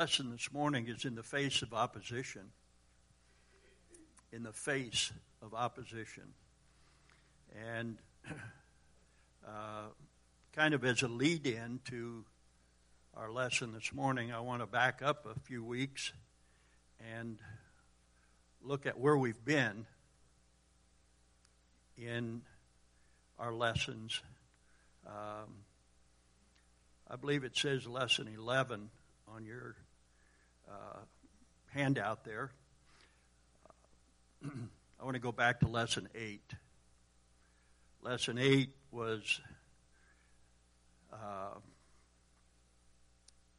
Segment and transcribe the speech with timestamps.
[0.00, 2.40] lesson this morning is in the face of opposition.
[4.32, 6.22] In the face of opposition.
[7.68, 7.98] And
[9.46, 9.88] uh,
[10.54, 12.24] kind of as a lead in to
[13.14, 16.14] our lesson this morning, I want to back up a few weeks
[17.14, 17.36] and
[18.62, 19.84] look at where we've been
[21.98, 22.40] in
[23.38, 24.22] our lessons.
[25.06, 25.56] Um,
[27.06, 28.88] I believe it says lesson 11
[29.28, 29.76] on your
[30.70, 30.98] uh,
[31.72, 32.50] handout there.
[34.44, 36.40] I want to go back to lesson 8.
[38.02, 39.40] Lesson 8 was
[41.12, 41.58] uh,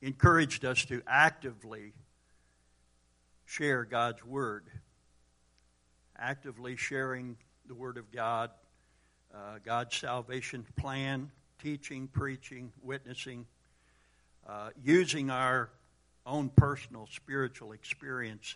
[0.01, 1.93] encouraged us to actively
[3.45, 4.67] share God's Word,
[6.17, 8.49] actively sharing the Word of God,
[9.33, 13.45] uh, God's salvation plan, teaching, preaching, witnessing,
[14.47, 15.69] uh, using our
[16.25, 18.55] own personal spiritual experience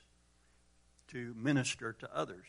[1.10, 2.46] to minister to others.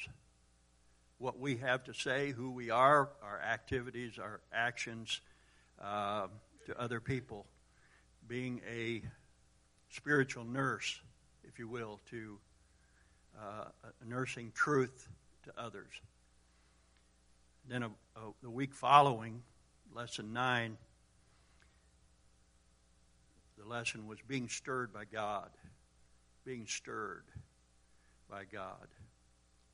[1.18, 5.20] What we have to say, who we are, our activities, our actions
[5.82, 6.26] uh,
[6.66, 7.46] to other people,
[8.28, 9.02] being a
[9.90, 11.00] spiritual nurse,
[11.44, 12.38] if you will, to
[13.40, 13.64] uh,
[14.06, 15.08] nursing truth
[15.44, 15.92] to others.
[17.68, 19.42] Then a, a, the week following,
[19.94, 20.76] lesson 9,
[23.58, 25.50] the lesson was being stirred by God.
[26.44, 27.24] Being stirred
[28.30, 28.86] by God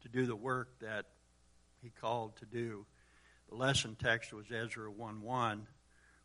[0.02, 1.06] to do the work that
[1.82, 2.86] He called to do.
[3.48, 5.66] The lesson text was Ezra 1 1,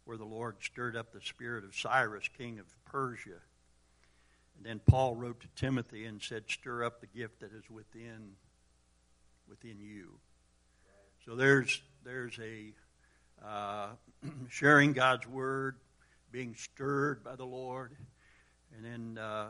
[0.05, 3.41] where the Lord stirred up the spirit of Cyrus, king of Persia.
[4.57, 8.33] And then Paul wrote to Timothy and said, Stir up the gift that is within
[9.47, 10.19] within you.
[11.25, 12.73] So there's there's a
[13.45, 13.89] uh,
[14.49, 15.75] sharing God's word,
[16.37, 17.93] being stirred by the Lord,
[18.75, 19.47] and then uh,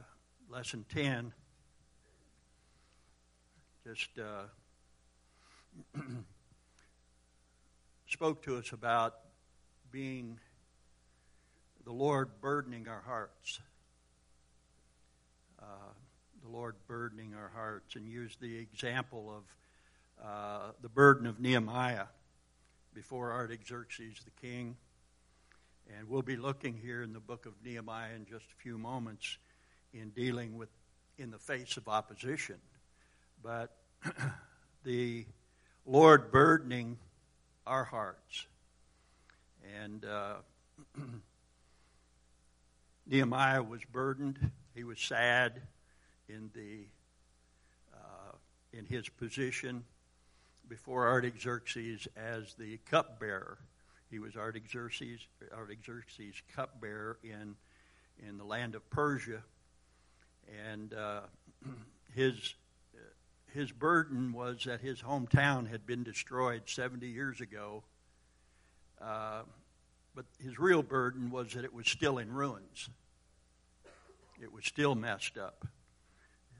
[0.49, 1.33] lesson ten
[3.85, 4.43] just uh,
[8.07, 9.15] spoke to us about
[9.91, 10.39] being
[11.83, 13.59] the Lord burdening our hearts.
[15.61, 15.65] Uh,
[16.41, 22.05] the Lord burdening our hearts, and used the example of uh, the burden of Nehemiah
[22.93, 24.77] before Artaxerxes the king.
[25.97, 29.39] And we'll be looking here in the book of Nehemiah in just a few moments
[29.93, 30.69] in dealing with
[31.17, 32.57] in the face of opposition.
[33.41, 33.75] But
[34.83, 35.25] the
[35.87, 36.99] Lord burdening
[37.65, 38.45] our hearts.
[39.81, 40.35] And uh,
[43.07, 44.51] Nehemiah was burdened.
[44.75, 45.61] He was sad
[46.29, 46.85] in the
[47.95, 48.33] uh,
[48.71, 49.83] in his position
[50.69, 53.57] before Artaxerxes as the cupbearer.
[54.09, 55.19] He was Artaxerxes,
[55.53, 57.55] Artaxerxes cupbearer in
[58.19, 59.43] in the land of Persia,
[60.69, 61.21] and uh,
[62.15, 62.55] his
[63.53, 67.83] his burden was that his hometown had been destroyed 70 years ago.
[69.01, 69.43] Uh,
[70.13, 72.89] but his real burden was that it was still in ruins.
[74.41, 75.65] It was still messed up.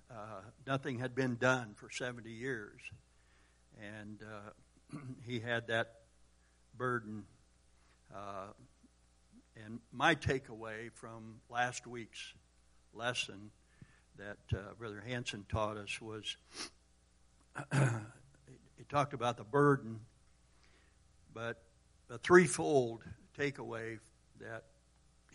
[0.09, 2.79] Uh, nothing had been done for 70 years
[3.81, 5.93] and uh, he had that
[6.77, 7.23] burden.
[8.13, 8.47] Uh,
[9.65, 12.33] and my takeaway from last week's
[12.93, 13.51] lesson
[14.17, 16.37] that uh, Brother Hanson taught us was
[17.73, 19.99] he talked about the burden,
[21.33, 21.61] but
[22.07, 23.03] the threefold
[23.37, 23.99] takeaway
[24.39, 24.63] that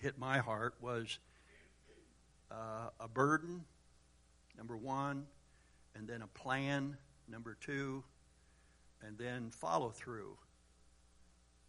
[0.00, 1.18] hit my heart was
[2.50, 3.64] uh, a burden,
[4.56, 5.26] number one,
[5.94, 6.96] and then a plan,
[7.28, 8.02] number two,
[9.06, 10.36] and then follow through.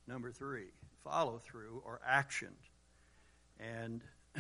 [0.07, 0.71] Number three,
[1.03, 2.53] follow through or action.
[3.59, 4.01] And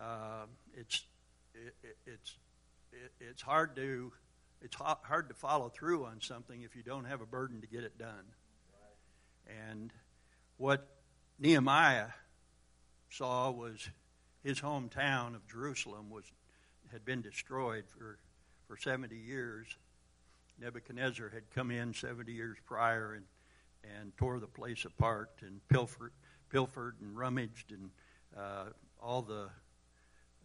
[0.00, 1.04] uh, it's
[1.54, 2.36] it, it, it's
[2.92, 4.12] it, it's hard to
[4.60, 7.84] it's hard to follow through on something if you don't have a burden to get
[7.84, 8.24] it done.
[9.68, 9.92] And
[10.56, 10.86] what
[11.38, 12.08] Nehemiah
[13.10, 13.88] saw was
[14.42, 16.24] his hometown of Jerusalem was
[16.90, 18.18] had been destroyed for
[18.66, 19.76] for 70 years
[20.60, 23.24] Nebuchadnezzar had come in 70 years prior and,
[23.84, 26.12] and tore the place apart and pilfered,
[26.50, 27.90] pilfered and rummaged and
[28.36, 28.64] uh,
[29.02, 29.48] all the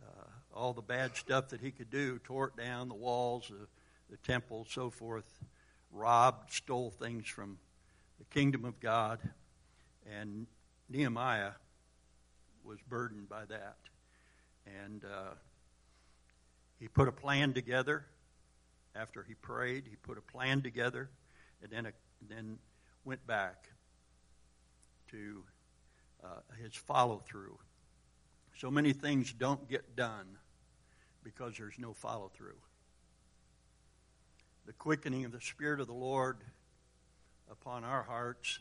[0.03, 3.67] uh, all the bad stuff that he could do, tore it down, the walls, the,
[4.09, 5.39] the temple, so forth,
[5.91, 7.57] robbed, stole things from
[8.19, 9.19] the kingdom of God,
[10.19, 10.45] and
[10.89, 11.51] Nehemiah
[12.63, 13.77] was burdened by that,
[14.83, 15.33] and uh,
[16.79, 18.05] he put a plan together.
[18.95, 21.09] After he prayed, he put a plan together,
[21.63, 21.91] and then, a,
[22.29, 22.59] then
[23.05, 23.69] went back
[25.11, 25.43] to
[26.23, 26.27] uh,
[26.61, 27.57] his follow through.
[28.57, 30.37] So many things don't get done
[31.23, 32.57] because there's no follow through.
[34.65, 36.37] The quickening of the Spirit of the Lord
[37.51, 38.59] upon our hearts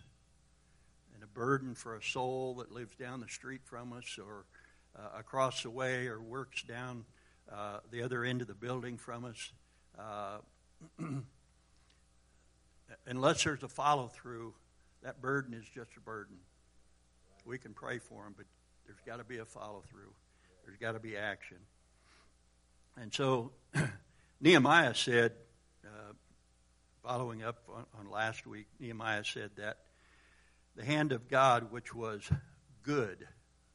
[1.14, 4.44] and a burden for a soul that lives down the street from us or
[4.96, 7.04] uh, across the way or works down
[7.50, 9.52] uh, the other end of the building from us.
[13.06, 14.54] Unless there's a follow through,
[15.02, 16.36] that burden is just a burden.
[17.44, 18.46] We can pray for them, but
[18.86, 20.12] there's got to be a follow through.
[20.64, 21.58] There's got to be action.
[22.96, 23.52] And so
[24.40, 25.32] Nehemiah said,
[25.84, 26.12] uh,
[27.02, 29.78] following up on, on last week, Nehemiah said that
[30.76, 32.30] the hand of God, which was
[32.82, 33.26] good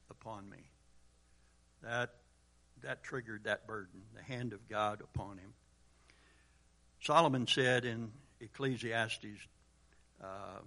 [0.10, 0.70] upon me,
[1.84, 2.16] that
[2.84, 5.54] that triggered that burden, the hand of God upon him.
[7.02, 9.48] Solomon said in Ecclesiastes
[10.24, 10.60] uh,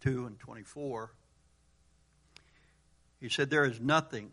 [0.00, 1.10] 2 and 24,
[3.20, 4.30] he said, There is nothing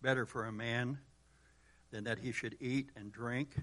[0.00, 0.98] better for a man
[1.90, 3.54] than that he should eat and drink,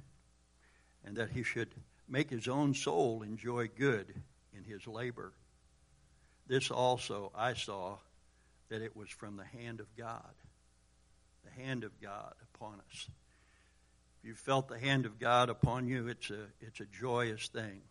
[1.06, 1.70] and that he should
[2.08, 4.14] make his own soul enjoy good
[4.56, 5.34] in his labor.
[6.48, 7.98] This also I saw
[8.70, 10.34] that it was from the hand of God.
[11.44, 13.08] The hand of God upon us.
[14.20, 17.82] If you felt the hand of God upon you, it's a, it's a joyous thing.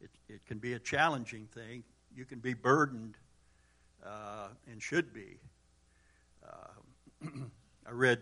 [0.00, 1.84] It, it can be a challenging thing.
[2.14, 3.16] You can be burdened
[4.04, 5.38] uh, and should be.
[6.46, 7.26] Uh,
[7.86, 8.20] I read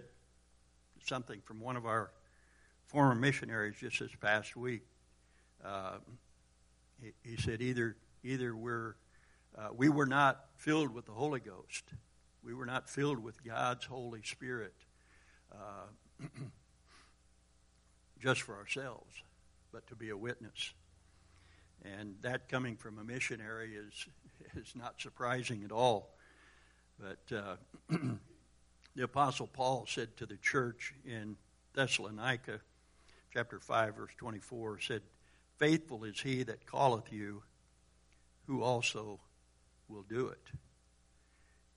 [1.04, 2.10] something from one of our
[2.86, 4.82] former missionaries just this past week.
[5.64, 5.98] Uh,
[7.00, 8.94] he, he, said either either we're
[9.56, 11.84] uh, we were not filled with the Holy Ghost,
[12.42, 14.74] we were not filled with God's Holy Spirit,
[15.52, 15.86] uh,
[18.22, 19.14] just for ourselves,
[19.72, 20.72] but to be a witness.
[21.84, 24.06] And that coming from a missionary is
[24.56, 26.14] is not surprising at all.
[26.98, 27.56] But uh,
[28.96, 31.36] the Apostle Paul said to the church in
[31.74, 32.60] Thessalonica,
[33.32, 35.02] chapter 5, verse 24, said,
[35.58, 37.42] Faithful is he that calleth you,
[38.46, 39.20] who also
[39.88, 40.42] will do it.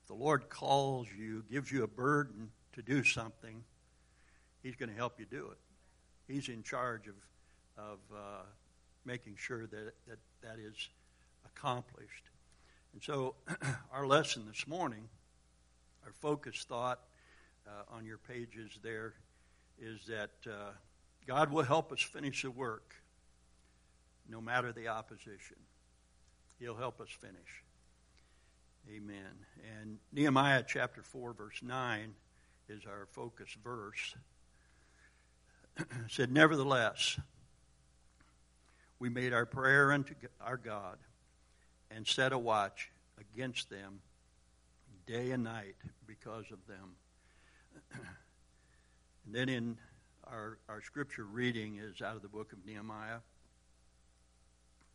[0.02, 3.62] If the Lord calls you, gives you a burden to do something,
[4.62, 5.58] He's going to help you do it.
[6.32, 7.14] He's in charge of,
[7.76, 8.42] of uh,
[9.04, 10.88] making sure that, that that is
[11.46, 12.24] accomplished.
[12.92, 13.34] And so,
[13.92, 15.08] our lesson this morning,
[16.04, 17.00] our focus thought
[17.66, 19.14] uh, on your pages there,
[19.80, 20.72] is that uh,
[21.26, 22.94] God will help us finish the work
[24.28, 25.56] no matter the opposition.
[26.58, 27.62] He'll help us finish.
[28.88, 29.46] Amen.
[29.80, 32.14] And Nehemiah chapter 4, verse 9
[32.68, 34.16] is our focus verse.
[36.08, 37.18] said, Nevertheless,
[39.02, 40.96] we made our prayer unto our God
[41.90, 42.88] and set a watch
[43.18, 43.98] against them
[45.08, 45.74] day and night
[46.06, 46.94] because of them.
[49.26, 49.76] and then in
[50.28, 53.18] our, our scripture reading is out of the book of Nehemiah,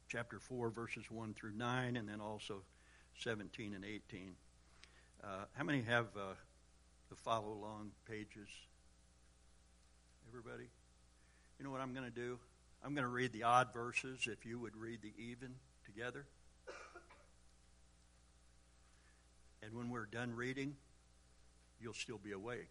[0.07, 2.61] chapter 4, verses 1 through 9, and then also
[3.19, 4.35] 17 and 18.
[5.21, 6.33] Uh, how many have uh,
[7.09, 8.47] the follow along pages?
[10.29, 10.69] Everybody?
[11.59, 12.39] You know what I'm going to do?
[12.87, 15.55] I'm going to read the odd verses if you would read the even
[15.85, 16.25] together.
[19.61, 20.73] And when we're done reading,
[21.81, 22.69] you'll still be awake.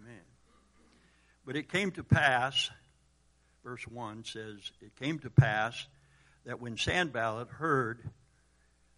[0.00, 0.22] Amen.
[1.44, 2.70] But it came to pass,
[3.62, 5.86] verse 1 says, It came to pass
[6.46, 8.08] that when Sanballat heard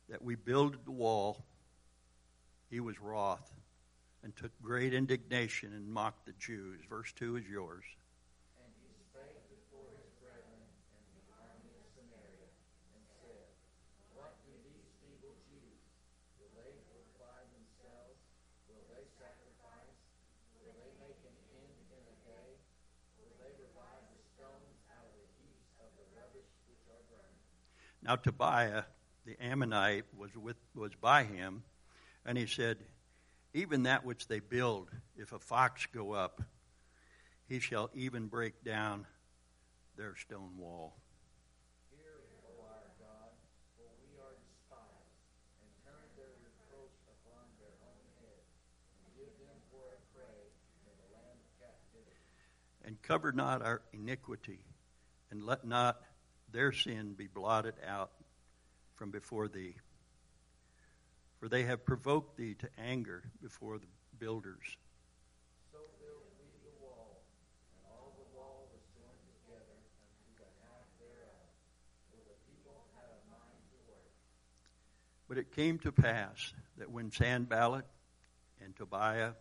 [0.09, 1.45] that we builded the wall,
[2.71, 3.53] he was wroth
[4.23, 6.79] and took great indignation and mocked the Jews.
[6.89, 7.83] Verse 2 is yours.
[28.07, 28.85] Now Tobiah
[29.25, 31.65] the Ammonite was with was by him,
[32.25, 32.79] and he said,
[33.53, 36.41] Even that which they build, if a fox go up,
[37.49, 39.09] he shall even break down
[39.97, 40.95] their stone wall.
[52.85, 54.61] and cover not our iniquity,
[55.33, 56.01] and let not
[56.53, 58.11] their sin be blotted out
[58.95, 59.75] from before thee.
[61.39, 63.87] For they have provoked thee to anger before the
[64.19, 64.65] builders.
[65.71, 67.23] So built we the wall,
[67.75, 71.47] and all the wall was joined together unto the half thereof,
[72.11, 74.11] for the people had a mind to work.
[75.29, 77.85] But it came to pass that when Sanballat
[78.65, 79.33] and Tobiah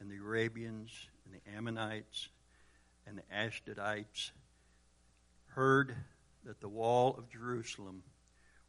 [0.00, 0.92] and the Arabians
[1.24, 2.28] and the Ammonites
[3.06, 4.30] and the Ashdodites
[5.46, 5.96] heard
[6.48, 8.02] that the wall of Jerusalem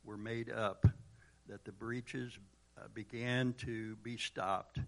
[0.04, 0.86] were made up,
[1.48, 2.38] that the breaches
[2.78, 4.80] uh, began to be stopped,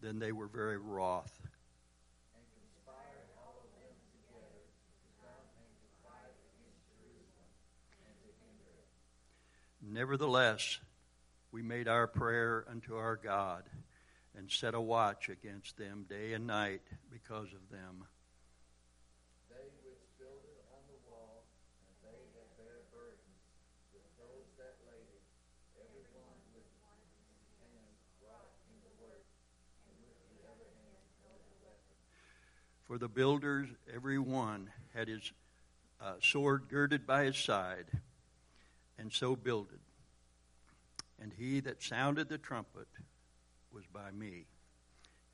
[0.00, 1.32] then they were very wroth.
[2.34, 4.18] and conspired all of them to
[5.22, 7.50] come and to fight against Jerusalem
[8.10, 8.90] and to hinder it.
[9.94, 10.80] Nevertheless,
[11.52, 13.62] we made our prayer unto our God
[14.36, 18.02] and set a watch against them day and night because of them.
[19.52, 21.44] They which builded on the wall,
[21.84, 23.44] and they that bear burdens,
[23.92, 25.24] with those that laid it,
[25.76, 27.92] every one with his hand
[28.24, 29.28] wrought in the work,
[29.84, 32.00] and with the other hand held a weapon.
[32.92, 35.32] For the builders, every one had his
[35.98, 37.86] uh, sword girded by his side,
[38.98, 39.78] and so builded.
[41.18, 42.88] And he that sounded the trumpet
[43.72, 44.44] was by me.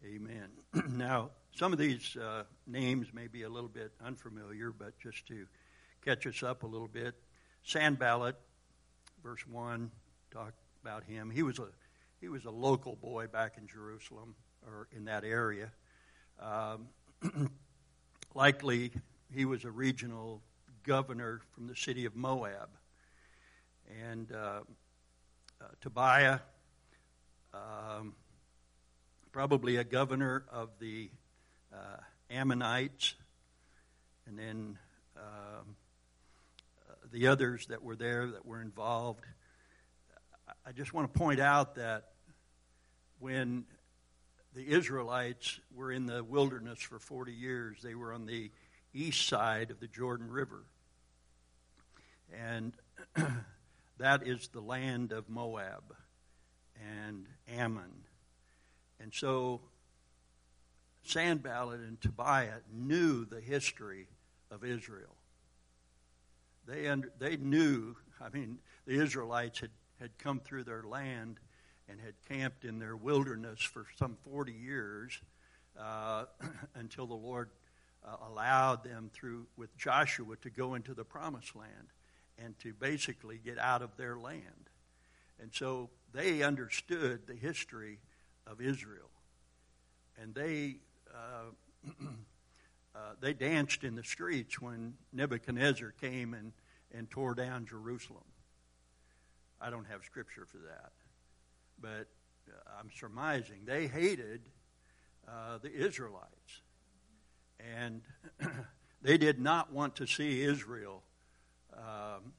[0.07, 0.51] Amen.
[0.89, 5.45] now, some of these uh, names may be a little bit unfamiliar, but just to
[6.05, 7.17] catch us up a little bit,
[7.65, 8.37] Sanballat,
[9.21, 9.91] verse one,
[10.31, 10.53] talk
[10.85, 11.29] about him.
[11.29, 11.67] He was a
[12.21, 15.73] he was a local boy back in Jerusalem or in that area.
[16.41, 16.87] Um,
[18.35, 18.93] likely,
[19.35, 20.41] he was a regional
[20.85, 22.69] governor from the city of Moab,
[24.07, 24.61] and uh,
[25.61, 26.41] uh, Tobiah.
[27.53, 28.15] Um,
[29.33, 31.11] probably a governor of the
[31.73, 31.97] uh,
[32.31, 33.15] Ammonites,
[34.27, 34.79] and then
[35.17, 35.77] um,
[36.89, 39.25] uh, the others that were there that were involved.
[40.67, 42.11] I just want to point out that
[43.19, 43.65] when
[44.59, 48.51] the Israelites were in the wilderness for 40 years, they were on the
[48.93, 50.65] east side of the Jordan River.
[52.37, 52.73] And
[53.99, 55.95] that is the land of Moab
[56.75, 58.03] and Ammon
[58.99, 59.61] and so
[61.05, 64.09] Sanballat and Tobiah knew the history
[64.51, 65.15] of Israel.
[66.67, 71.39] They, under, they knew, I mean, the Israelites had, had come through their land
[71.89, 75.21] and had camped in their wilderness for some 40 years
[75.79, 76.25] uh,
[76.75, 77.51] until the Lord
[78.05, 81.93] uh, allowed them through with Joshua to go into the promised land
[82.39, 84.71] and to basically get out of their land.
[85.41, 87.99] And so they understood the history
[88.47, 89.11] of Israel.
[90.21, 90.77] And they,
[91.15, 91.91] uh,
[92.95, 96.53] uh, they danced in the streets when Nebuchadnezzar came and,
[96.93, 98.25] and tore down Jerusalem.
[99.61, 100.93] I don't have scripture for that.
[101.81, 102.09] But
[102.49, 104.43] uh, I'm surmising they hated
[105.27, 106.63] uh, the Israelites.
[107.77, 108.03] And
[109.03, 111.03] they did not want to see Israel
[111.75, 112.33] um,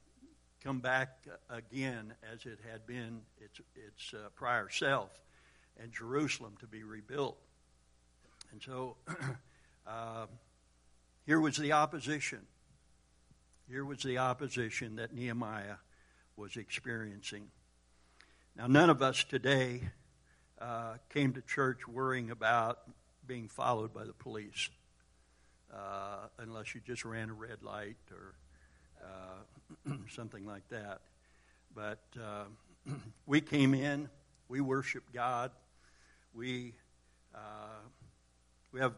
[0.62, 5.10] come back again as it had been its, its uh, prior self
[5.80, 7.38] and Jerusalem to be rebuilt.
[8.52, 8.96] And so
[9.86, 10.26] uh,
[11.26, 12.40] here was the opposition.
[13.68, 15.76] Here was the opposition that Nehemiah
[16.36, 17.48] was experiencing.
[18.60, 19.80] Now, none of us today
[20.60, 22.80] uh, came to church worrying about
[23.26, 24.68] being followed by the police,
[25.72, 28.34] uh, unless you just ran a red light or
[29.02, 31.00] uh, something like that.
[31.74, 32.44] But uh,
[33.26, 34.10] we came in,
[34.50, 35.52] we worshiped God,
[36.34, 36.74] we
[37.34, 37.80] uh,
[38.72, 38.92] we have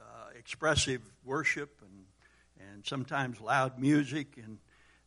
[0.00, 4.56] uh, expressive worship and and sometimes loud music and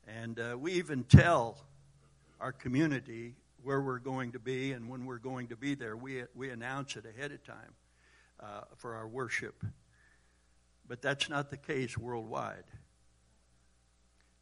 [0.07, 1.57] and we even tell
[2.41, 5.95] our community where we're going to be and when we're going to be there.
[5.95, 7.73] We we announce it ahead of time
[8.39, 9.63] uh, for our worship.
[10.87, 12.63] But that's not the case worldwide.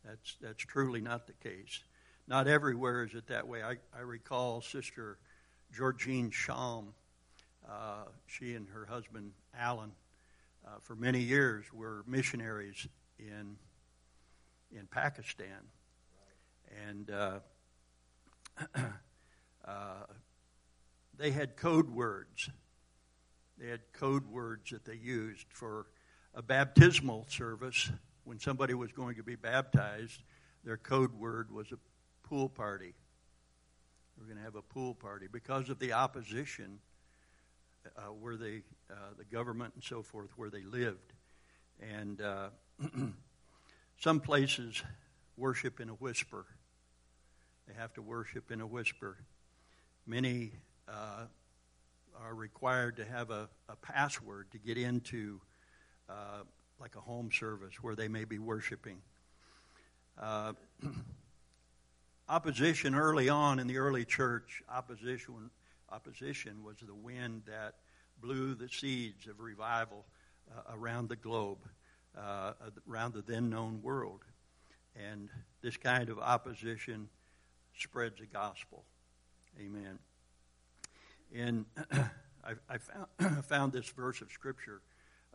[0.06, 1.84] That's that's truly not the case.
[2.28, 3.62] Not everywhere is it that way.
[3.64, 5.18] I, I recall Sister
[5.76, 6.94] Georgine Shalm.
[7.68, 9.92] Uh, she and her husband Alan,
[10.66, 12.88] uh, for many years, were missionaries
[13.20, 13.58] in
[14.72, 15.68] in Pakistan,
[16.88, 17.10] and
[19.66, 19.72] uh,
[21.18, 22.50] they had code words.
[23.58, 25.88] They had code words that they used for
[26.34, 27.92] a baptismal service.
[28.24, 30.22] When somebody was going to be baptized,
[30.64, 31.78] their code word was a
[32.28, 32.94] pool party.
[34.18, 36.80] We're going to have a pool party because of the opposition
[37.98, 38.62] uh, where they,
[38.92, 41.14] uh, the government and so forth, where they lived.
[41.82, 42.50] And uh,
[44.00, 44.84] some places
[45.38, 46.46] worship in a whisper.
[47.70, 49.16] They have to worship in a whisper.
[50.08, 50.54] Many
[50.88, 51.26] uh,
[52.20, 55.40] are required to have a, a, password to get into
[56.10, 56.42] uh,
[56.80, 58.98] like a home service where they may be worshiping.
[60.20, 60.54] Uh,
[62.30, 65.52] opposition early on in the early church, opposition
[65.92, 67.76] opposition was the wind that
[68.20, 70.06] blew the seeds of revival
[70.52, 71.60] uh, around the globe,
[72.18, 72.54] uh,
[72.90, 74.22] around the then known world.
[74.96, 75.30] And
[75.62, 77.10] this kind of opposition
[77.84, 78.84] spreads the gospel.
[79.60, 80.00] Amen.
[81.36, 81.66] And
[82.44, 84.82] I, I found, found this verse of Scripture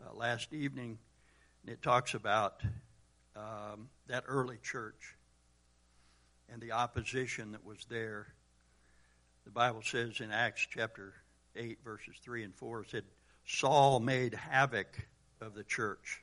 [0.00, 0.98] uh, last evening,
[1.62, 2.62] and it talks about
[3.36, 5.16] um, that early church
[6.52, 8.28] and the opposition that was there.
[9.44, 11.14] The Bible says in Acts chapter
[11.56, 13.04] 8, verses 3 and 4, it said,
[13.46, 15.06] Saul made havoc
[15.40, 16.22] of the church,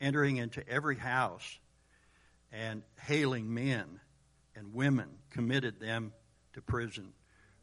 [0.00, 1.58] entering into every house
[2.52, 4.00] and hailing men
[4.56, 6.12] and women, committed them
[6.52, 7.12] to prison.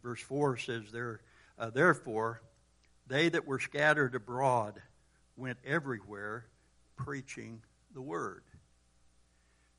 [0.04, 1.22] Verse 4 says, there,
[1.58, 2.42] uh, Therefore,
[3.08, 4.82] they that were scattered abroad
[5.36, 6.46] went everywhere
[6.96, 7.62] preaching
[7.94, 8.44] the word.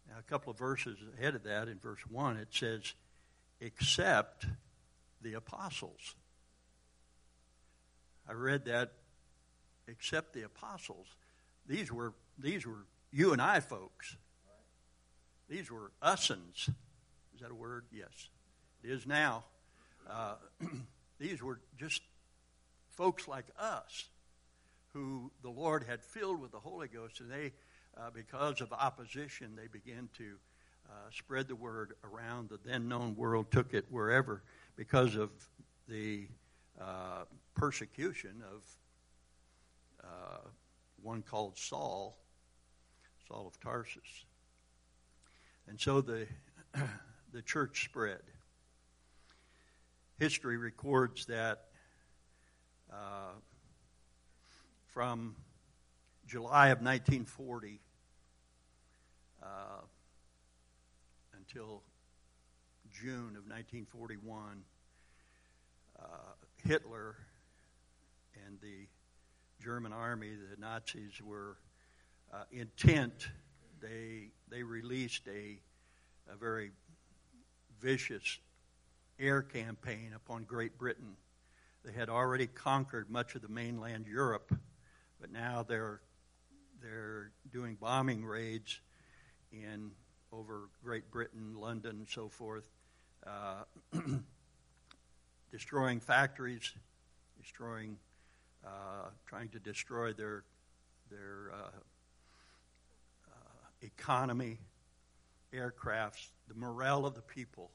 [0.09, 2.95] Now, a couple of verses ahead of that, in verse 1, it says,
[3.61, 4.47] except
[5.23, 6.15] the apostles.
[8.29, 8.93] I read that,
[9.89, 11.07] except the apostles.
[11.67, 14.17] These were, these were you and I folks.
[15.49, 16.71] These were usins.
[17.43, 17.87] That a word?
[17.91, 18.29] Yes.
[18.85, 19.43] It is now.
[20.09, 20.35] Uh,
[21.19, 22.01] these were just
[22.91, 24.05] folks like us
[24.93, 27.51] who the Lord had filled with the Holy Ghost, and they
[27.97, 30.37] uh, because of opposition, they began to
[30.89, 34.45] uh, spread the word around the then known world, took it wherever
[34.77, 35.31] because of
[35.89, 36.29] the
[36.81, 37.25] uh,
[37.57, 38.63] persecution of
[40.05, 40.49] uh,
[41.03, 42.17] one called Saul,
[43.27, 44.27] Saul of Tarsus.
[45.69, 46.27] And so the,
[47.33, 48.21] the church spread.
[50.19, 51.65] History records that
[52.93, 53.33] uh,
[54.93, 55.35] from
[56.27, 57.81] July of 1940
[59.43, 59.47] uh,
[61.35, 61.83] until
[62.93, 64.63] June of 1941,
[65.99, 66.05] uh,
[66.67, 67.17] Hitler
[68.47, 68.87] and the
[69.63, 71.57] German army, the Nazis, were
[72.33, 73.29] uh, intent.
[73.81, 75.59] They they released a
[76.31, 76.71] a very
[77.83, 78.39] vicious
[79.19, 81.17] air campaign upon Great Britain.
[81.85, 84.55] They had already conquered much of the mainland Europe,
[85.21, 86.01] but now they're
[86.81, 88.81] they're doing bombing raids
[89.53, 89.91] in
[90.33, 92.69] over Great Britain, London, and so forth,
[93.27, 93.63] uh,
[95.51, 96.73] destroying factories,
[97.41, 97.97] destroying,
[98.65, 100.45] uh, trying to destroy their
[101.11, 101.79] their uh,
[103.27, 104.59] uh economy,
[105.53, 107.71] aircrafts, the morale of the people.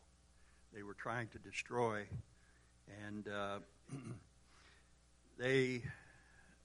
[0.74, 2.04] They were trying to destroy,
[3.08, 3.60] and uh,
[5.40, 5.82] they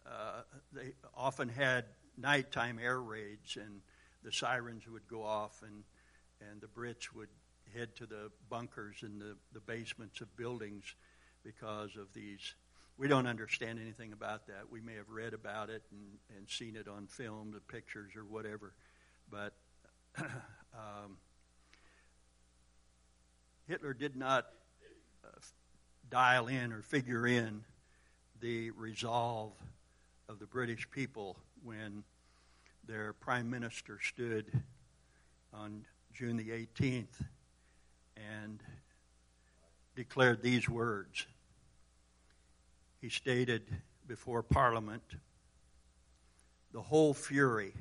[0.07, 1.87] uh, they often had
[2.19, 3.81] nighttime air raids, and
[4.23, 5.85] the sirens would go off, and
[6.51, 7.29] and the Brits would
[7.75, 10.95] head to the bunkers in the, the basements of buildings
[11.43, 12.55] because of these.
[12.99, 14.71] We don't understand anything about that.
[14.71, 18.25] We may have read about it and, and seen it on film, the pictures, or
[18.25, 18.75] whatever.
[19.31, 19.55] But
[20.19, 21.17] um,
[23.73, 24.49] Hitler did not
[25.25, 25.29] uh,
[26.11, 27.65] dial in or figure in
[28.39, 29.55] the resolve
[30.29, 32.05] of the British people when
[32.87, 34.45] their prime minister stood
[35.55, 37.25] on June the 18th
[38.37, 38.63] and
[39.97, 41.25] declared these words.
[43.01, 43.63] He stated
[44.07, 45.15] before Parliament
[46.75, 47.73] the whole fury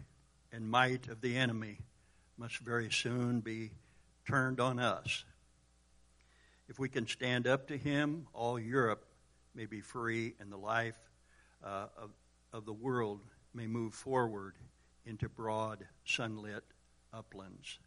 [0.54, 1.80] and might of the enemy
[2.38, 3.72] must very soon be
[4.26, 5.26] turned on us.
[6.72, 9.04] If we can stand up to him, all Europe
[9.54, 10.96] may be free and the life
[11.62, 12.12] uh, of
[12.54, 13.20] of the world
[13.54, 14.56] may move forward
[15.06, 16.64] into broad, sunlit
[17.14, 17.78] uplands.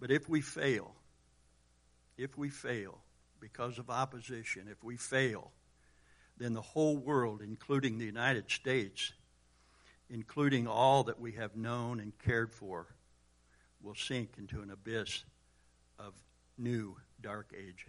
[0.00, 0.94] But if we fail,
[2.16, 3.02] if we fail
[3.38, 5.52] because of opposition, if we fail,
[6.38, 9.12] then the whole world, including the United States,
[10.08, 12.86] including all that we have known and cared for,
[13.82, 15.24] will sink into an abyss
[15.98, 16.14] of
[16.56, 17.86] new dark age.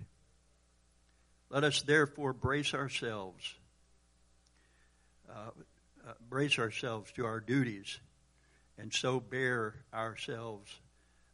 [1.49, 3.55] Let us therefore brace ourselves
[5.29, 5.49] uh,
[6.07, 7.99] uh, brace ourselves to our duties
[8.77, 10.79] and so bear ourselves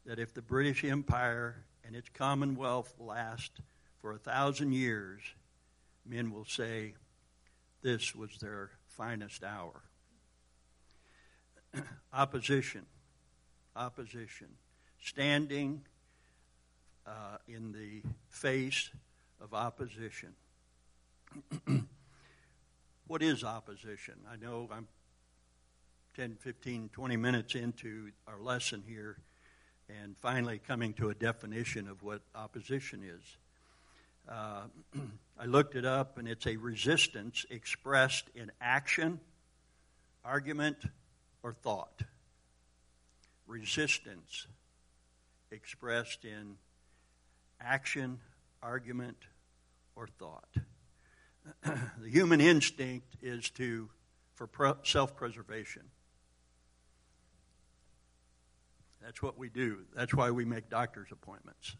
[0.06, 3.52] that if the British Empire and its Commonwealth last
[4.00, 5.22] for a thousand years,
[6.06, 6.94] men will say
[7.82, 9.82] this was their finest hour.
[12.14, 12.86] opposition,
[13.76, 14.48] opposition,
[15.02, 15.82] standing
[17.06, 18.90] uh, in the face
[19.42, 20.34] of opposition.
[23.08, 24.16] what is opposition?
[24.32, 24.88] I know I'm
[26.16, 29.18] 10, 15, 20 minutes into our lesson here
[30.02, 33.38] and finally coming to a definition of what opposition is.
[34.30, 34.64] Uh,
[35.40, 39.20] I looked it up, and it's a resistance expressed in action,
[40.24, 40.78] argument,
[41.44, 42.04] or thought.
[43.48, 44.48] Resistance
[45.52, 46.56] expressed in
[47.64, 48.20] action,
[48.62, 49.18] argument,
[49.96, 50.50] or thought.
[51.64, 53.90] the human instinct is to
[54.36, 55.84] for self-preservation.
[59.04, 59.80] That's what we do.
[59.96, 61.76] That's why we make doctor's appointments.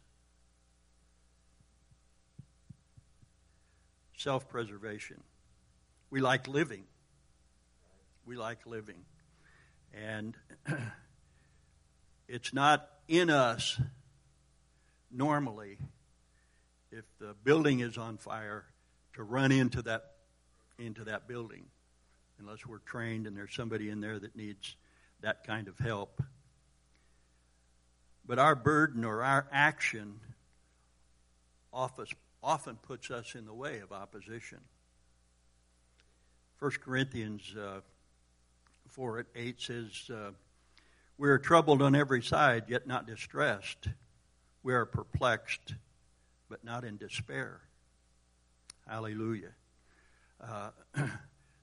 [4.18, 5.24] Self preservation.
[6.10, 6.84] We like living.
[8.26, 9.06] We like living.
[9.94, 10.36] And
[12.28, 13.80] it's not in us
[15.14, 15.78] normally,
[16.92, 18.66] if the building is on fire,
[19.14, 20.04] to run into that,
[20.80, 21.66] into that building
[22.40, 24.76] unless we're trained and there's somebody in there that needs
[25.22, 26.22] that kind of help.
[28.26, 30.20] But our burden or our action
[31.74, 34.60] often, puts us in the way of opposition.
[36.60, 37.82] 1 Corinthians uh,
[38.90, 40.32] 4 at 8 says, uh,
[41.18, 43.88] We are troubled on every side, yet not distressed.
[44.64, 45.76] We are perplexed,
[46.50, 47.62] but not in despair.
[48.88, 49.54] Hallelujah.
[50.40, 50.70] Uh,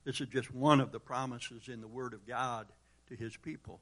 [0.04, 2.66] this is just one of the promises in the Word of God
[3.08, 3.80] to His people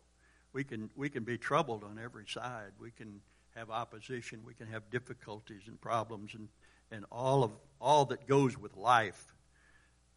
[0.57, 2.72] we can we can be troubled on every side.
[2.81, 3.20] We can
[3.55, 4.40] have opposition.
[4.42, 6.48] We can have difficulties and problems and,
[6.90, 9.35] and all of all that goes with life.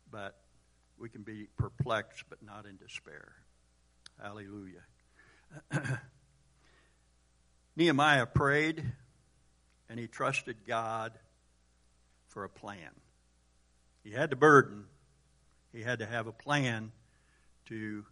[0.09, 0.37] But
[0.97, 3.33] we can be perplexed but not in despair.
[4.21, 4.83] Hallelujah.
[7.79, 8.83] Nehemiah prayed
[9.87, 11.13] and he trusted God
[12.27, 12.89] for a plan.
[14.03, 14.83] He had the burden,
[15.71, 16.91] he had to have a plan
[17.67, 18.03] to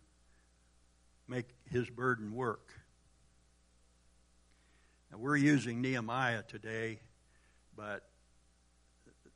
[1.27, 2.71] make his burden work.
[5.11, 7.01] Now, we're using Nehemiah today,
[7.75, 8.07] but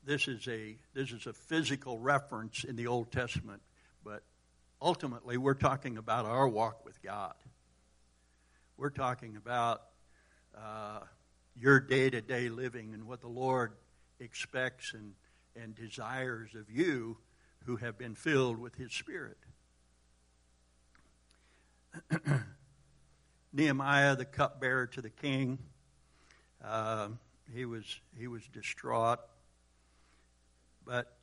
[0.06, 3.62] this is a this is a physical reference in the Old Testament,
[4.02, 4.24] but
[4.82, 7.36] ultimately we're talking about our walk with God.
[8.78, 9.82] We're talking about
[10.58, 11.00] uh,
[11.60, 13.74] your day to day living and what the Lord
[14.20, 15.14] expects and,
[15.56, 17.18] and desires of you
[17.66, 19.38] who have been filled with His Spirit.
[23.54, 25.60] Nehemiah, the cupbearer to the king,
[26.64, 27.10] uh,
[27.54, 29.20] he was he was distraught,
[30.86, 31.18] but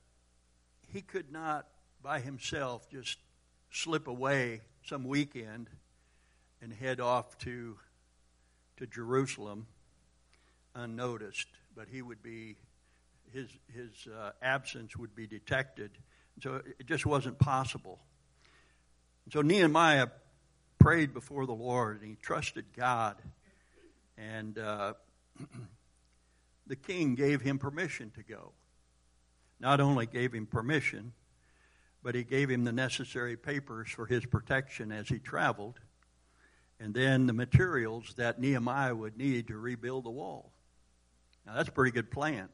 [0.87, 1.67] he could not
[2.03, 3.19] by himself just
[3.71, 5.69] slip away some weekend
[6.61, 7.77] and head off to
[8.79, 9.67] to Jerusalem
[10.75, 11.49] unnoticed.
[11.77, 12.57] But he would be
[13.33, 15.91] his his uh, absence would be detected,
[16.43, 17.99] so it just wasn't possible.
[19.31, 20.09] So Nehemiah
[20.79, 23.17] prayed before the Lord and he trusted God.
[24.17, 24.95] And uh,
[26.67, 28.53] the king gave him permission to go.
[29.61, 31.13] Not only gave him permission,
[32.03, 35.79] but he gave him the necessary papers for his protection as he traveled,
[36.81, 40.53] and then the materials that Nehemiah would need to rebuild the wall.
[41.47, 42.49] Now, that's a pretty good plan.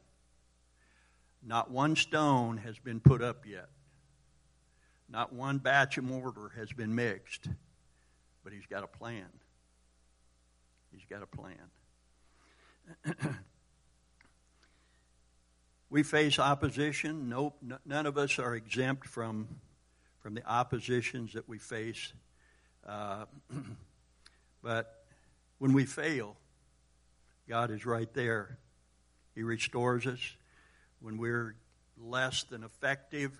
[1.43, 3.69] Not one stone has been put up yet.
[5.09, 7.47] Not one batch of mortar has been mixed
[8.45, 9.25] but he's got a plan.
[10.91, 11.57] He's got a plan.
[15.89, 17.27] we face opposition.
[17.27, 19.47] Nope, none of us are exempt from,
[20.19, 22.13] from the oppositions that we face.
[22.87, 23.25] Uh,
[24.65, 25.05] but
[25.59, 26.35] when we fail,
[27.47, 28.57] God is right there.
[29.35, 30.19] He restores us.
[30.99, 31.55] When we're
[31.97, 33.39] less than effective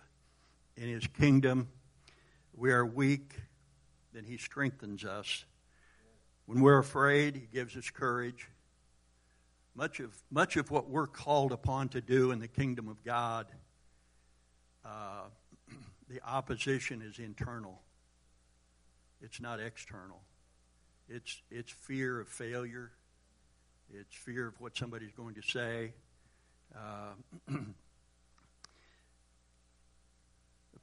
[0.78, 1.68] in His kingdom,
[2.56, 3.34] we are weak
[4.14, 5.46] then He strengthens us.
[6.46, 8.48] When we're afraid, He gives us courage.
[9.76, 13.48] Much of, much of what we're called upon to do in the kingdom of God,
[14.86, 15.24] uh,
[16.10, 17.82] the opposition is internal.
[19.22, 20.22] It's not external.
[21.08, 22.91] It's, it's fear of failure.
[23.94, 25.94] It's fear of what somebody's going to say.
[26.76, 27.13] Uh,
[27.48, 27.60] the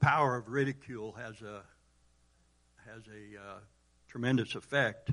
[0.00, 1.62] power of ridicule has a
[2.90, 3.58] has a uh,
[4.08, 5.10] tremendous effect.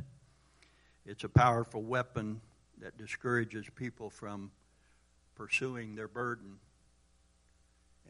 [1.05, 2.41] It's a powerful weapon
[2.81, 4.51] that discourages people from
[5.35, 6.57] pursuing their burden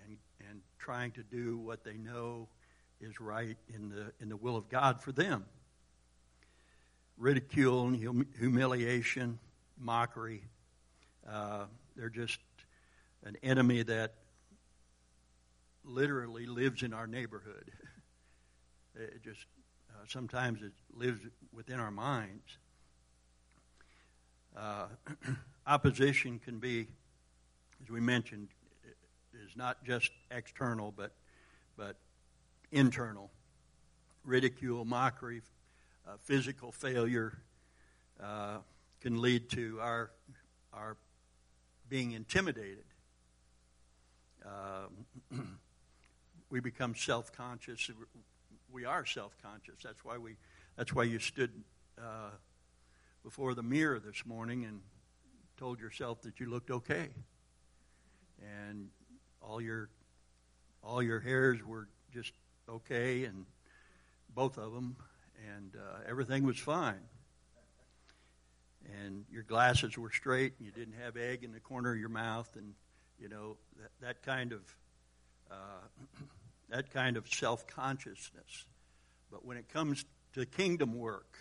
[0.06, 0.18] and,
[0.50, 2.48] and trying to do what they know
[3.02, 5.46] is right in the, in the will of God for them.
[7.20, 9.38] Ridicule and hum- humiliation,
[9.78, 10.42] mockery,
[11.30, 12.40] uh, they're just
[13.24, 14.14] an enemy that
[15.84, 17.72] literally lives in our neighborhood.
[18.96, 19.46] It just
[19.92, 21.22] uh, sometimes it lives
[21.54, 22.58] within our minds.
[24.58, 24.88] Uh,
[25.68, 26.88] opposition can be
[27.84, 28.50] as we mentioned,
[29.34, 31.12] is not just external, but
[31.78, 31.96] but
[32.72, 33.32] internal.
[34.24, 35.42] Ridicule, mockery,
[36.08, 37.38] uh, physical failure
[38.22, 38.58] uh,
[39.02, 40.12] can lead to our
[40.74, 40.98] our
[41.90, 42.86] being intimidated.
[44.46, 45.58] Um,
[46.50, 47.90] we become self-conscious.
[48.72, 49.76] We are self-conscious.
[49.84, 50.36] That's why we.
[50.78, 51.52] That's why you stood
[51.98, 52.30] uh,
[53.24, 54.82] before the mirror this morning and
[55.58, 57.10] told yourself that you looked okay,
[58.66, 58.90] and
[59.42, 59.90] all your
[60.84, 62.32] all your hairs were just
[62.70, 63.46] okay, and
[64.34, 64.96] both of them,
[65.56, 67.02] and uh, everything was fine.
[69.04, 72.10] And your glasses were straight, and you didn't have egg in the corner of your
[72.10, 72.74] mouth, and
[73.20, 74.62] you know that, that kind of
[75.52, 75.56] uh,
[76.70, 78.66] that kind of self consciousness.
[79.32, 81.38] But when it comes to kingdom work,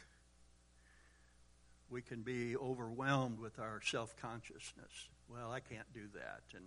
[1.90, 5.08] we can be overwhelmed with our self consciousness.
[5.28, 6.64] Well, I can't do that, and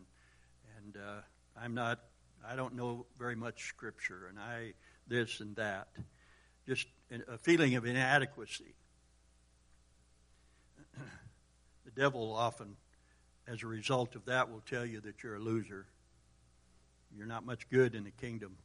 [0.77, 1.21] and uh,
[1.61, 1.99] I'm not.
[2.47, 4.73] I don't know very much scripture, and I
[5.07, 5.89] this and that.
[6.67, 6.87] Just
[7.27, 8.73] a feeling of inadequacy.
[11.85, 12.75] the devil often,
[13.47, 15.85] as a result of that, will tell you that you're a loser.
[17.15, 18.57] You're not much good in the kingdom.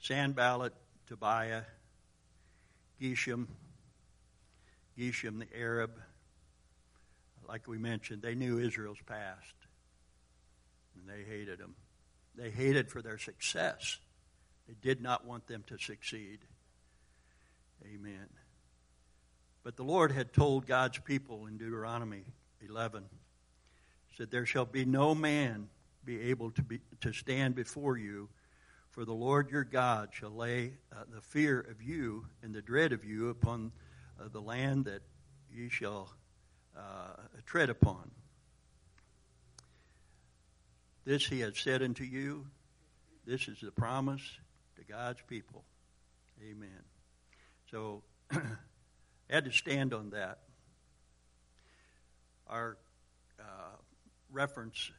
[0.00, 0.72] Sanballat,
[1.08, 1.62] Tobiah,
[3.00, 3.46] Geshem,
[4.96, 5.90] Geshem the Arab,
[7.48, 9.54] like we mentioned, they knew Israel's past.
[10.94, 11.74] And they hated them.
[12.36, 13.98] They hated for their success.
[14.68, 16.40] They did not want them to succeed.
[17.84, 18.28] Amen.
[19.64, 22.24] But the Lord had told God's people in Deuteronomy
[22.66, 23.04] 11,
[24.16, 25.68] said, There shall be no man
[26.04, 28.28] be able to, be, to stand before you
[28.98, 32.92] for the Lord your God shall lay uh, the fear of you and the dread
[32.92, 33.70] of you upon
[34.20, 35.02] uh, the land that
[35.54, 36.12] ye shall
[36.76, 37.12] uh,
[37.46, 38.10] tread upon.
[41.04, 42.46] This he has said unto you.
[43.24, 44.22] This is the promise
[44.78, 45.64] to God's people.
[46.42, 46.82] Amen.
[47.70, 48.40] So, I
[49.28, 50.38] had to stand on that.
[52.46, 52.78] Our
[53.40, 53.76] uh,
[54.32, 54.90] reference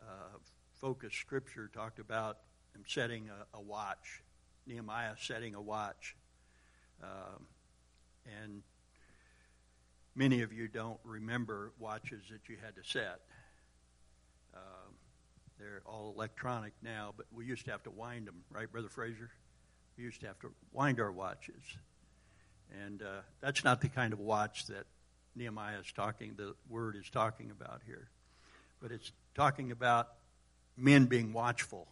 [0.00, 0.38] uh,
[0.80, 2.38] focus scripture talked about
[2.74, 4.22] am setting a, a watch.
[4.66, 6.14] Nehemiah setting a watch.
[7.02, 7.46] Um,
[8.42, 8.62] and
[10.14, 13.20] many of you don't remember watches that you had to set.
[15.58, 19.30] They're all electronic now, but we used to have to wind them, right, Brother Fraser?
[19.96, 21.62] We used to have to wind our watches.
[22.84, 24.86] And uh, that's not the kind of watch that
[25.34, 28.08] Nehemiah is talking, the word is talking about here.
[28.80, 30.08] But it's talking about
[30.76, 31.88] men being watchful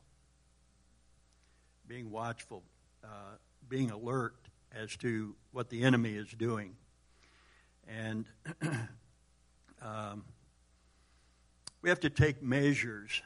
[1.88, 2.62] being watchful,
[3.04, 3.36] uh,
[3.68, 4.34] being alert
[4.74, 6.76] as to what the enemy is doing.
[7.88, 8.26] And
[9.82, 10.24] um,
[11.82, 13.22] we have to take measures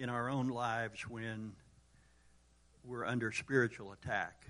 [0.00, 1.52] in our own lives when
[2.84, 4.46] we're under spiritual attack.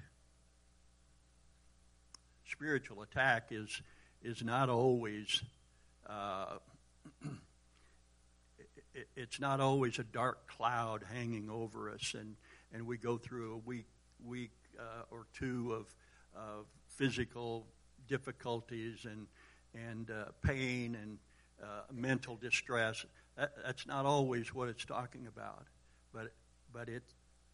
[2.51, 3.83] Spiritual attack is
[4.23, 5.43] is not always
[6.09, 6.55] uh,
[9.17, 12.37] it's not always a dark cloud hanging over us and
[12.73, 13.87] and we go through a week,
[14.25, 15.95] week uh, or two of,
[16.35, 17.67] of physical
[18.09, 19.27] difficulties and,
[19.75, 21.19] and uh, pain and
[21.63, 23.05] uh, mental distress.
[23.41, 25.65] That, that's not always what it's talking about,
[26.13, 26.33] but,
[26.73, 27.03] but it,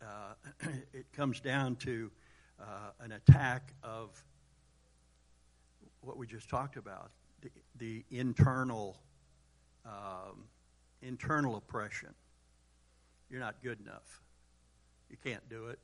[0.03, 0.35] uh,
[0.93, 2.11] it comes down to
[2.61, 4.11] uh, an attack of
[6.03, 8.99] what we just talked about the, the internal,
[9.87, 10.45] um,
[11.01, 12.13] internal oppression.
[13.31, 14.21] You're not good enough
[15.11, 15.79] you can't do it.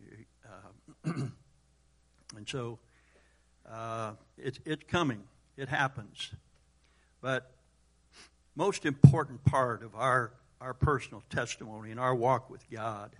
[0.00, 0.24] You,
[1.06, 1.12] uh,
[2.36, 2.78] and so
[3.70, 5.22] uh, it's, it's coming.
[5.56, 6.32] It happens.
[7.20, 7.50] But
[8.58, 13.14] most important part of our, our personal testimony and our walk with God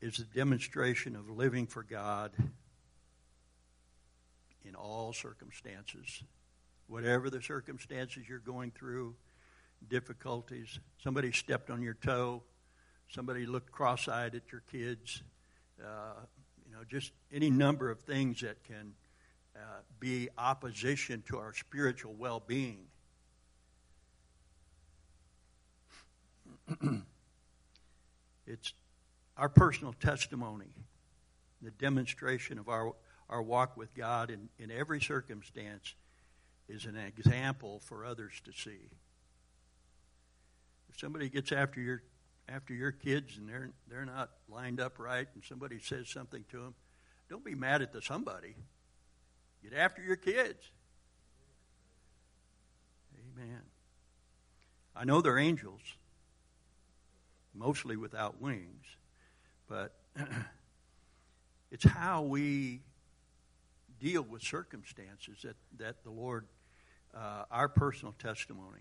[0.00, 2.32] is the demonstration of living for God
[4.64, 6.24] in all circumstances.
[6.88, 9.14] Whatever the circumstances you're going through,
[9.88, 12.42] difficulties, somebody stepped on your toe,
[13.08, 15.22] somebody looked cross-eyed at your kids,
[15.80, 16.14] uh,
[16.66, 18.94] you know, just any number of things that can
[19.54, 19.60] uh,
[20.00, 22.88] be opposition to our spiritual well-being.
[28.46, 28.72] it's
[29.36, 30.74] our personal testimony,
[31.60, 32.92] the demonstration of our,
[33.28, 35.94] our walk with God in, in every circumstance
[36.68, 38.90] is an example for others to see.
[40.90, 42.02] If somebody gets after your
[42.48, 46.58] after your kids and they're they're not lined up right and somebody says something to
[46.58, 46.74] them,
[47.30, 48.54] don't be mad at the somebody.
[49.62, 50.70] Get after your kids.
[53.18, 53.62] Amen.
[54.94, 55.80] I know they're angels,
[57.54, 58.84] mostly without wings,
[59.68, 59.94] but
[61.70, 62.80] it's how we
[64.00, 66.46] deal with circumstances that, that the Lord,
[67.14, 68.80] uh, our personal testimony,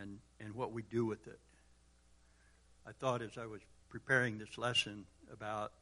[0.00, 1.38] and, and what we do with it.
[2.86, 5.72] I thought as I was preparing this lesson about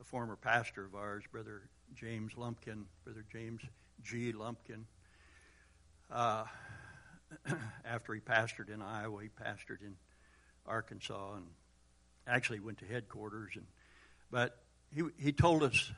[0.00, 1.62] a former pastor of ours, Brother
[1.94, 3.60] James Lumpkin, Brother James
[4.02, 4.32] G.
[4.32, 4.86] Lumpkin.
[6.10, 6.44] Uh,
[7.84, 9.96] after he pastored in Iowa, he pastored in
[10.66, 11.46] Arkansas and
[12.26, 13.52] actually went to headquarters.
[13.54, 13.66] And
[14.30, 14.58] but
[14.94, 15.92] he he told us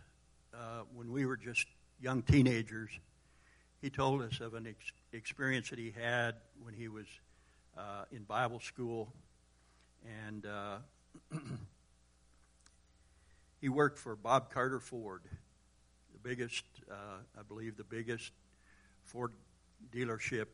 [0.54, 1.66] uh, when we were just
[2.00, 2.90] young teenagers,
[3.80, 7.06] he told us of an ex- experience that he had when he was
[7.76, 9.12] uh, in Bible school,
[10.26, 10.76] and uh,
[13.60, 15.22] he worked for Bob Carter Ford,
[16.12, 18.32] the biggest, uh, I believe, the biggest
[19.02, 19.32] Ford
[19.92, 20.46] dealership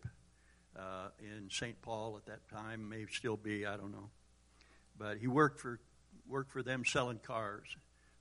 [0.78, 1.80] uh, in St.
[1.83, 2.88] Paul at that time.
[2.88, 4.11] May still be, I don't know.
[4.98, 5.80] But he worked for
[6.28, 7.66] worked for them selling cars,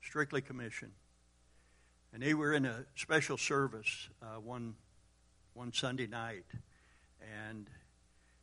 [0.02, 0.90] strictly commission.
[2.12, 4.74] And they were in a special service uh, one
[5.54, 6.46] one Sunday night,
[7.46, 7.68] and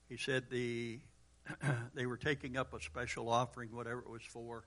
[0.08, 1.00] he said the
[1.94, 4.64] they were taking up a special offering, whatever it was for,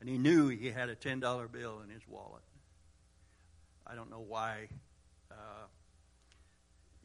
[0.00, 2.42] and he knew he had a ten dollar bill in his wallet.
[3.86, 4.68] I don't know why.
[5.30, 5.66] Uh,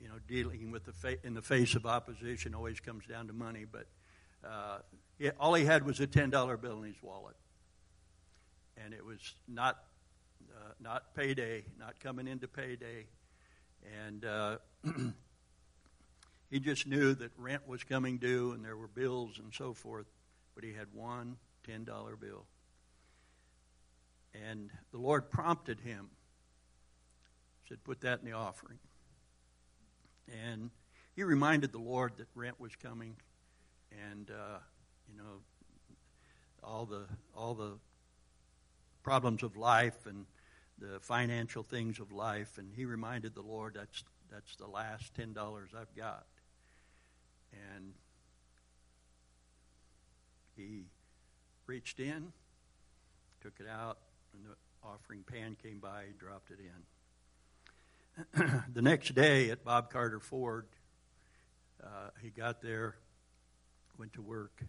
[0.02, 3.34] you know, dealing with the fa- in the face of opposition always comes down to
[3.34, 3.88] money, but
[4.48, 4.80] uh,
[5.18, 7.36] he, all he had was a ten dollar bill in his wallet,
[8.84, 9.78] and it was not
[10.52, 13.08] uh, not payday, not coming into payday,
[14.06, 14.58] and uh,
[16.52, 20.08] he just knew that rent was coming due and there were bills and so forth,
[20.54, 22.46] but he had one ten dollar bill,
[24.50, 26.10] and the Lord prompted him,
[27.70, 28.80] said, "Put that in the offering."
[30.28, 30.70] And
[31.16, 33.16] he reminded the Lord that rent was coming,
[33.92, 34.60] and uh,
[35.10, 35.42] you know
[36.64, 37.74] all the all the
[39.04, 40.26] problems of life and
[40.80, 42.58] the financial things of life.
[42.58, 46.26] And he reminded the Lord that's that's the last ten dollars I've got,
[47.54, 47.94] and
[50.56, 50.86] he
[51.68, 52.32] reached in,
[53.42, 54.00] took it out,
[54.34, 56.06] and the offering pan came by.
[56.08, 56.95] He dropped it in.
[58.74, 60.68] the next day at Bob Carter Ford,
[61.84, 62.96] uh, he got there,
[63.98, 64.64] went to work,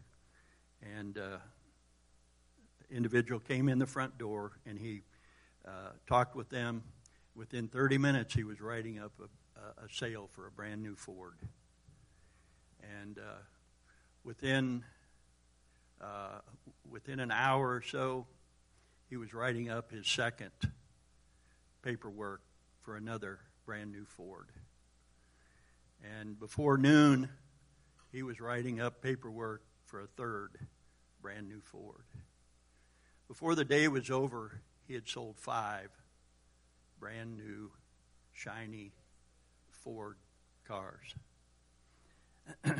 [0.83, 1.39] and uh,
[2.91, 5.03] individual came in the front door and he
[5.65, 6.83] uh, talked with them.
[7.37, 11.39] Within 30 minutes, he was writing up a, a sale for a brand new Ford.
[13.01, 13.43] And uh,
[14.25, 14.83] within
[16.01, 16.41] uh,
[16.91, 18.27] within an hour or so,
[19.09, 20.51] he was writing up his second
[21.83, 22.41] paperwork
[22.87, 24.47] for another brand new Ford.
[26.21, 27.29] And before noon,
[28.13, 30.57] he was writing up paperwork for a third
[31.21, 32.05] brand new Ford.
[33.27, 35.91] Before the day was over, he had sold five
[37.01, 37.73] brand new,
[38.33, 38.93] shiny
[39.83, 40.17] Ford
[40.69, 41.13] cars.
[42.63, 42.77] the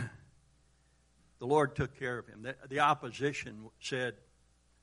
[1.41, 2.43] Lord took care of him.
[2.43, 4.15] The, the opposition said,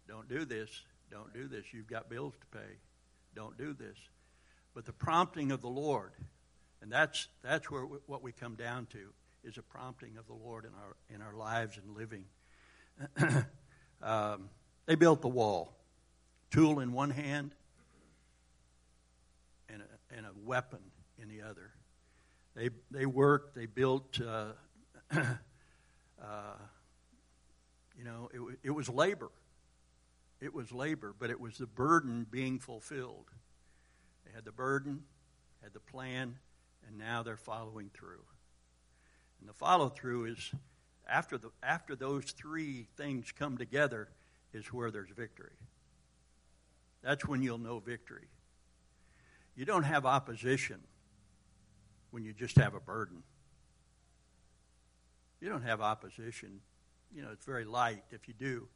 [0.05, 0.69] Don't do this.
[1.09, 1.63] Don't do this.
[1.71, 2.73] You've got bills to pay.
[3.33, 3.97] Don't do this
[4.73, 6.11] but the prompting of the Lord.
[6.81, 8.99] And that's, that's where we, what we come down to
[9.43, 12.25] is a prompting of the Lord in our, in our lives and living.
[14.01, 14.49] um,
[14.85, 15.73] they built the wall,
[16.51, 17.53] tool in one hand
[19.69, 20.79] and a, and a weapon
[21.21, 21.71] in the other.
[22.55, 24.53] They, they worked, they built, uh,
[25.11, 25.25] uh,
[27.97, 29.31] you know, it, it was labor.
[30.41, 33.31] It was labor, but it was the burden being fulfilled
[34.33, 35.03] had the burden,
[35.61, 36.37] had the plan,
[36.87, 38.23] and now they're following through.
[39.39, 40.51] And the follow through is
[41.07, 44.09] after the after those three things come together
[44.53, 45.57] is where there's victory.
[47.01, 48.27] That's when you'll know victory.
[49.55, 50.79] You don't have opposition
[52.11, 53.23] when you just have a burden.
[55.41, 56.61] You don't have opposition.
[57.13, 58.67] You know, it's very light if you do.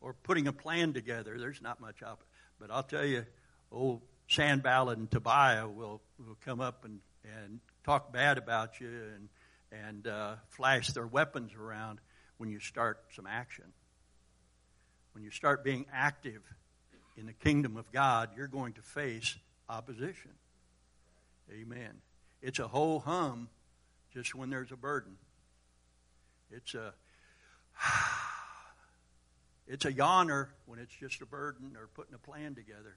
[0.00, 2.28] Or putting a plan together, there's not much opposition.
[2.60, 3.26] But I'll tell you,
[3.72, 9.28] old Sanballat and Tobiah will, will come up and, and talk bad about you and,
[9.72, 12.00] and uh, flash their weapons around
[12.38, 13.66] when you start some action.
[15.12, 16.42] When you start being active
[17.16, 19.36] in the kingdom of God, you're going to face
[19.68, 20.32] opposition.
[21.50, 22.02] Amen.
[22.42, 23.48] It's a whole hum
[24.12, 25.16] just when there's a burden.
[26.50, 26.92] It's a
[29.66, 32.96] it's a yawner when it's just a burden or putting a plan together.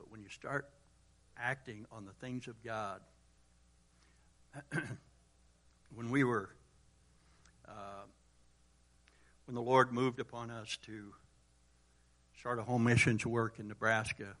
[0.00, 0.66] But when you start
[1.36, 3.02] acting on the things of God,
[5.94, 6.48] when we were,
[7.68, 8.04] uh,
[9.44, 11.12] when the Lord moved upon us to
[12.38, 14.36] start a home missions work in Nebraska,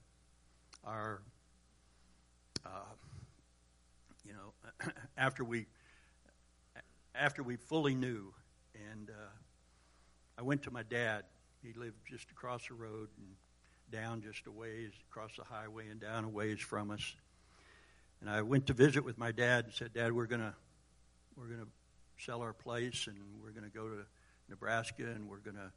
[0.82, 1.20] our,
[2.64, 2.94] uh,
[4.24, 5.66] you know, after we,
[7.14, 8.32] after we fully knew,
[8.92, 9.28] and uh,
[10.38, 11.24] I went to my dad.
[11.62, 13.36] He lived just across the road and
[13.90, 17.14] down just a ways, across the highway and down a ways from us.
[18.20, 20.54] And I went to visit with my dad and said, Dad, we're gonna
[21.36, 21.68] we're gonna
[22.18, 24.04] sell our place and we're gonna go to
[24.48, 25.72] Nebraska and we're gonna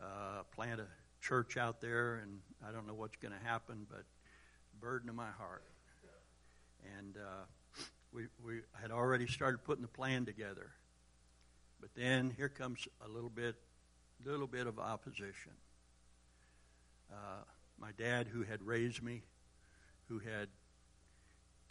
[0.00, 0.86] uh, plant a
[1.20, 4.04] church out there and I don't know what's gonna happen, but
[4.80, 5.64] burden of my heart.
[6.98, 7.82] And uh,
[8.12, 10.70] we we had already started putting the plan together.
[11.80, 13.56] But then here comes a little bit
[14.24, 15.52] little bit of opposition.
[17.12, 17.44] Uh,
[17.78, 19.22] my dad, who had raised me,
[20.08, 20.48] who had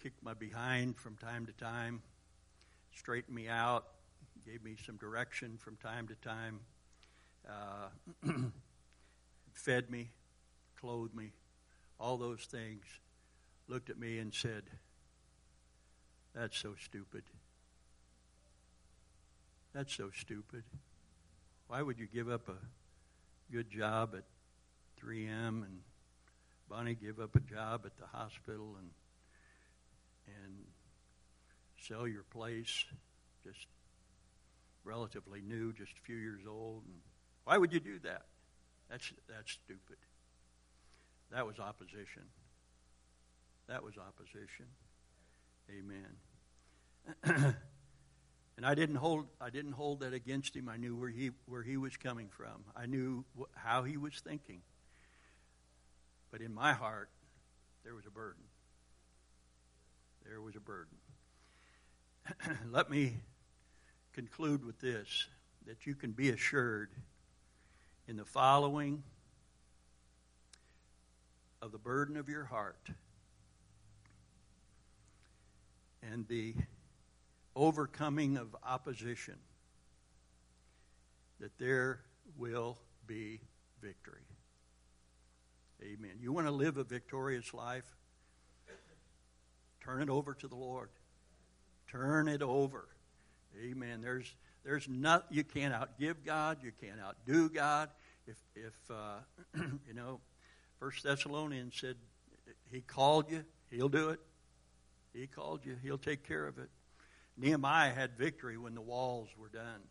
[0.04, 2.02] kicked my behind from time to time,
[2.96, 3.86] straightened me out,
[4.46, 6.60] gave me some direction from time to time,
[7.48, 7.90] uh,
[9.54, 10.10] fed me,
[10.80, 11.32] clothed me,
[12.00, 12.84] all those things,
[13.68, 14.64] looked at me and said,
[16.36, 17.24] That's so stupid.
[19.74, 20.64] That's so stupid.
[21.68, 22.58] Why would you give up a
[23.52, 24.24] good job at
[25.04, 25.80] 3M and
[26.70, 28.90] Bonnie give up a job at the hospital and
[30.44, 30.54] and
[31.78, 32.86] sell your place
[33.44, 33.68] just
[34.84, 36.84] relatively new, just a few years old.
[36.86, 36.96] And
[37.44, 38.24] why would you do that?
[38.90, 39.98] That's that's stupid.
[41.32, 42.24] That was opposition.
[43.68, 44.66] That was opposition.
[45.70, 46.16] Amen.
[48.58, 50.70] and I didn't hold I didn't hold that against him.
[50.70, 52.66] I knew where he where he was coming from.
[52.76, 54.62] I knew wh- how he was thinking.
[56.32, 57.10] But in my heart,
[57.84, 58.44] there was a burden.
[60.26, 60.98] There was a burden.
[62.72, 63.16] Let me
[64.14, 65.28] conclude with this
[65.66, 66.90] that you can be assured
[68.08, 69.04] in the following
[71.62, 72.90] of the burden of your heart
[76.02, 76.56] and the
[77.56, 79.36] overcoming of opposition
[81.40, 82.02] that there
[82.38, 83.42] will be
[83.82, 84.31] victory.
[85.84, 86.12] Amen.
[86.20, 87.86] You want to live a victorious life?
[89.84, 90.90] Turn it over to the Lord.
[91.92, 92.88] Turn it over.
[93.60, 94.02] Amen.
[94.02, 96.60] There's there's not you can't outgive God.
[96.62, 97.90] You can't outdo God.
[98.28, 99.20] If if uh,
[99.88, 100.20] you know,
[100.80, 101.96] First Thessalonians said
[102.72, 104.20] He called you, He'll do it.
[105.14, 106.70] He called you, He'll take care of it.
[107.38, 109.82] Nehemiah had victory when the walls were done,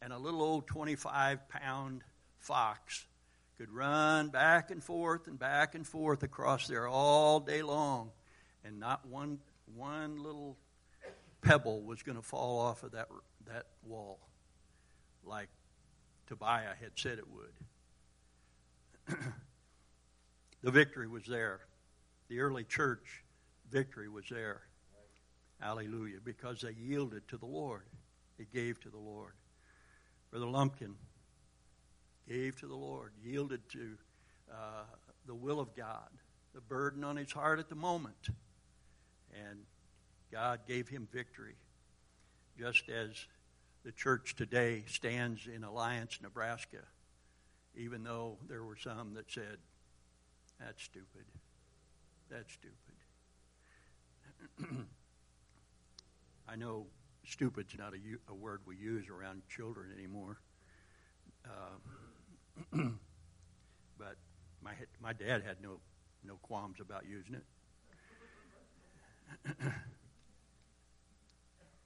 [0.00, 2.02] and a little old twenty-five pound
[2.38, 3.04] fox
[3.60, 8.10] could run back and forth and back and forth across there all day long,
[8.64, 9.38] and not one
[9.76, 10.56] one little
[11.42, 13.08] pebble was going to fall off of that
[13.46, 14.18] that wall,
[15.26, 15.50] like
[16.26, 17.52] Tobiah had said it would.
[20.62, 21.60] the victory was there.
[22.28, 23.22] The early church
[23.70, 24.62] victory was there.
[25.60, 26.20] Hallelujah.
[26.24, 27.82] Because they yielded to the Lord.
[28.38, 29.34] They gave to the Lord.
[30.30, 30.94] Brother Lumpkin
[32.28, 33.96] gave to the Lord, yielded to
[34.50, 34.84] uh,
[35.26, 36.08] the will of God,
[36.54, 38.28] the burden on his heart at the moment.
[39.34, 39.60] And
[40.32, 41.56] God gave him victory,
[42.58, 43.26] just as
[43.84, 46.84] the church today stands in Alliance, Nebraska,
[47.76, 49.58] even though there were some that said,
[50.58, 51.24] that's stupid.
[52.30, 52.76] That's stupid.
[56.48, 56.86] I know
[57.24, 57.98] stupid's not a,
[58.30, 60.38] a, word we use around children anymore.
[61.46, 61.78] Uh,
[63.98, 64.16] but
[64.62, 65.80] my my dad had no
[66.24, 67.44] no qualms about using it.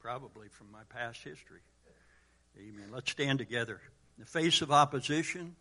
[0.01, 1.61] Probably from my past history.
[2.59, 2.89] Amen.
[2.93, 3.81] Let's stand together.
[4.17, 5.57] In the face of opposition,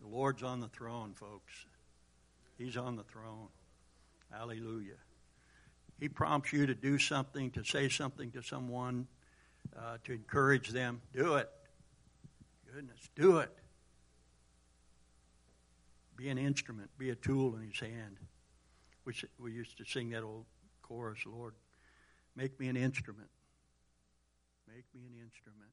[0.00, 1.52] the Lord's on the throne, folks.
[2.58, 3.48] He's on the throne.
[4.30, 4.94] Hallelujah.
[6.00, 9.06] He prompts you to do something, to say something to someone,
[9.76, 11.00] uh, to encourage them.
[11.14, 11.50] Do it.
[12.76, 13.48] Goodness, do it.
[16.14, 18.18] Be an instrument, be a tool in his hand.
[19.06, 20.44] We, we used to sing that old
[20.82, 21.54] chorus, Lord,
[22.34, 23.30] make me an instrument.
[24.68, 25.70] Make me an instrument.